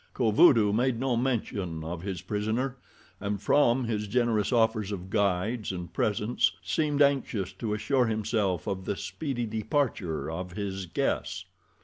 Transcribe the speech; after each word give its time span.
Kovudoo 0.15 0.73
made 0.73 0.99
no 0.99 1.15
mention 1.15 1.83
of 1.83 2.01
his 2.01 2.23
prisoner 2.23 2.75
and 3.19 3.39
from 3.39 3.83
his 3.83 4.07
generous 4.07 4.51
offers 4.51 4.91
of 4.91 5.11
guides 5.11 5.71
and 5.71 5.93
presents 5.93 6.53
seemed 6.63 7.03
anxious 7.03 7.53
to 7.53 7.75
assure 7.75 8.07
himself 8.07 8.65
of 8.65 8.85
the 8.85 8.95
speedy 8.97 9.45
departure 9.45 10.31
of 10.31 10.53
his 10.53 10.87
guests. 10.87 11.45